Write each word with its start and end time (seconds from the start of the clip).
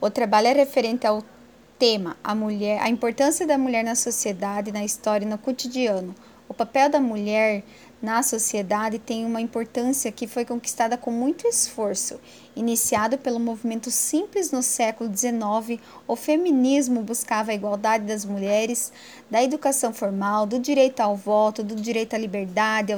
O 0.00 0.08
trabalho 0.08 0.46
é 0.46 0.52
referente 0.54 1.06
ao 1.06 1.22
tema 1.78 2.16
a 2.24 2.34
mulher, 2.34 2.80
a 2.80 2.88
importância 2.88 3.46
da 3.46 3.58
mulher 3.58 3.84
na 3.84 3.94
sociedade, 3.94 4.72
na 4.72 4.82
história 4.82 5.26
e 5.26 5.28
no 5.28 5.36
cotidiano. 5.36 6.14
O 6.48 6.54
papel 6.54 6.88
da 6.88 6.98
mulher 6.98 7.62
na 8.00 8.22
sociedade 8.22 8.98
tem 8.98 9.26
uma 9.26 9.42
importância 9.42 10.10
que 10.10 10.26
foi 10.26 10.46
conquistada 10.46 10.96
com 10.96 11.10
muito 11.10 11.46
esforço. 11.46 12.18
Iniciado 12.56 13.18
pelo 13.18 13.38
movimento 13.38 13.90
simples 13.90 14.50
no 14.50 14.62
século 14.62 15.10
XIX, 15.14 15.78
o 16.08 16.16
feminismo 16.16 17.02
buscava 17.02 17.50
a 17.50 17.54
igualdade 17.54 18.04
das 18.06 18.24
mulheres, 18.24 18.90
da 19.30 19.42
educação 19.42 19.92
formal, 19.92 20.46
do 20.46 20.58
direito 20.58 21.00
ao 21.00 21.14
voto, 21.14 21.62
do 21.62 21.74
direito 21.74 22.14
à 22.14 22.18
liberdade, 22.18 22.96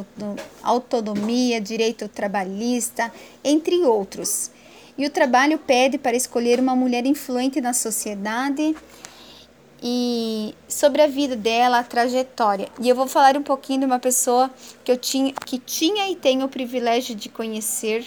autonomia, 0.62 1.60
direito 1.60 2.08
trabalhista, 2.08 3.12
entre 3.42 3.82
outros. 3.82 4.52
E 4.96 5.06
o 5.06 5.10
trabalho 5.10 5.58
pede 5.58 5.96
para 5.98 6.16
escolher 6.16 6.60
uma 6.60 6.76
mulher 6.76 7.06
influente 7.06 7.60
na 7.60 7.72
sociedade 7.72 8.76
e 9.82 10.54
sobre 10.68 11.02
a 11.02 11.06
vida 11.06 11.34
dela, 11.34 11.80
a 11.80 11.84
trajetória. 11.84 12.68
E 12.80 12.88
eu 12.88 12.94
vou 12.94 13.08
falar 13.08 13.36
um 13.36 13.42
pouquinho 13.42 13.80
de 13.80 13.86
uma 13.86 13.98
pessoa 13.98 14.50
que 14.84 14.92
eu 14.92 14.96
tinha, 14.96 15.32
que 15.32 15.58
tinha 15.58 16.08
e 16.10 16.14
tenho 16.14 16.44
o 16.44 16.48
privilégio 16.48 17.16
de 17.16 17.28
conhecer, 17.28 18.06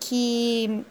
que, 0.00 0.84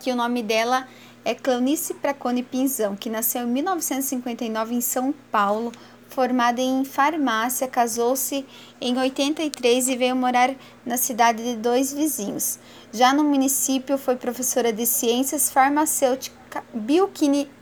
que 0.00 0.12
o 0.12 0.16
nome 0.16 0.42
dela 0.42 0.86
é 1.24 1.34
Cleonice 1.34 1.94
Pracone 1.94 2.42
Pinzão, 2.42 2.96
que 2.96 3.08
nasceu 3.08 3.42
em 3.42 3.50
1959 3.50 4.74
em 4.74 4.80
São 4.80 5.14
Paulo, 5.30 5.72
formada 6.08 6.60
em 6.60 6.84
farmácia, 6.84 7.68
casou-se 7.68 8.44
em 8.80 8.98
83 8.98 9.88
e 9.88 9.96
veio 9.96 10.16
morar 10.16 10.54
na 10.84 10.96
cidade 10.96 11.42
de 11.42 11.56
dois 11.56 11.92
vizinhos. 11.92 12.58
Já 12.92 13.12
no 13.12 13.24
município 13.24 13.98
foi 13.98 14.16
professora 14.16 14.72
de 14.72 14.86
ciências 14.86 15.50
farmacêutica, 15.50 16.64
bioquímica, 16.72 17.57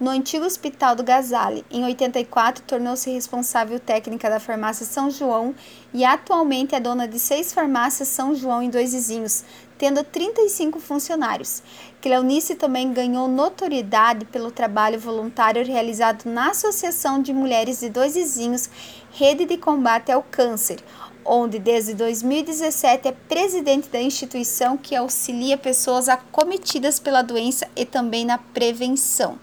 no 0.00 0.10
antigo 0.10 0.44
Hospital 0.44 0.94
do 0.94 1.02
Gasale. 1.02 1.64
Em 1.70 1.84
84, 1.84 2.62
tornou-se 2.64 3.10
responsável 3.10 3.80
técnica 3.80 4.28
da 4.28 4.38
farmácia 4.38 4.84
São 4.84 5.10
João 5.10 5.54
e 5.92 6.04
atualmente 6.04 6.74
é 6.74 6.80
dona 6.80 7.08
de 7.08 7.18
seis 7.18 7.52
farmácias 7.52 8.08
São 8.08 8.34
João 8.34 8.62
em 8.62 8.70
dois 8.70 8.92
vizinhos, 8.92 9.44
tendo 9.78 10.02
35 10.04 10.80
funcionários. 10.80 11.62
Cleonice 12.02 12.54
também 12.54 12.92
ganhou 12.92 13.28
notoriedade 13.28 14.24
pelo 14.24 14.50
trabalho 14.50 14.98
voluntário 14.98 15.64
realizado 15.64 16.26
na 16.26 16.50
Associação 16.50 17.22
de 17.22 17.32
Mulheres 17.32 17.80
de 17.80 17.88
Dois 17.88 18.14
Vizinhos, 18.14 18.68
Rede 19.12 19.46
de 19.46 19.56
Combate 19.56 20.12
ao 20.12 20.22
Câncer, 20.22 20.82
onde 21.28 21.58
desde 21.58 21.94
2017 21.94 23.08
é 23.08 23.12
presidente 23.12 23.88
da 23.88 24.00
instituição 24.00 24.76
que 24.76 24.96
auxilia 24.96 25.58
pessoas 25.58 26.08
acometidas 26.08 26.98
pela 26.98 27.22
doença 27.22 27.68
e 27.76 27.84
também 27.84 28.24
na 28.24 28.38
prevenção. 28.38 29.38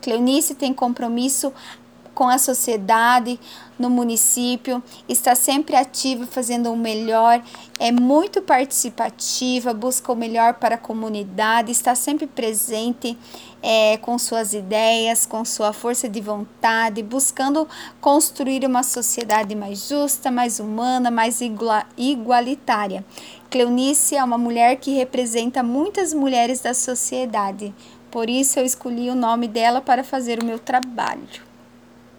Cleonice 0.00 0.54
tem 0.54 0.72
compromisso 0.72 1.52
com 2.18 2.28
a 2.28 2.36
sociedade, 2.36 3.38
no 3.78 3.88
município, 3.88 4.82
está 5.08 5.36
sempre 5.36 5.76
ativa, 5.76 6.26
fazendo 6.26 6.72
o 6.72 6.76
melhor, 6.76 7.40
é 7.78 7.92
muito 7.92 8.42
participativa, 8.42 9.72
busca 9.72 10.10
o 10.10 10.16
melhor 10.16 10.54
para 10.54 10.74
a 10.74 10.78
comunidade, 10.78 11.70
está 11.70 11.94
sempre 11.94 12.26
presente 12.26 13.16
é, 13.62 13.98
com 13.98 14.18
suas 14.18 14.52
ideias, 14.52 15.26
com 15.26 15.44
sua 15.44 15.72
força 15.72 16.08
de 16.08 16.20
vontade, 16.20 17.04
buscando 17.04 17.68
construir 18.00 18.66
uma 18.66 18.82
sociedade 18.82 19.54
mais 19.54 19.86
justa, 19.86 20.28
mais 20.28 20.58
humana, 20.58 21.12
mais 21.12 21.40
igualitária. 21.96 23.04
Cleonice 23.48 24.16
é 24.16 24.24
uma 24.24 24.36
mulher 24.36 24.74
que 24.78 24.90
representa 24.90 25.62
muitas 25.62 26.12
mulheres 26.12 26.60
da 26.60 26.74
sociedade. 26.74 27.72
Por 28.10 28.28
isso 28.28 28.58
eu 28.58 28.64
escolhi 28.64 29.08
o 29.08 29.14
nome 29.14 29.46
dela 29.46 29.80
para 29.80 30.02
fazer 30.02 30.42
o 30.42 30.44
meu 30.44 30.58
trabalho. 30.58 31.46